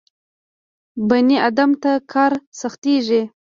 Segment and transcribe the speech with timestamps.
[1.09, 3.21] بني ادمانو ته کار سختېږي.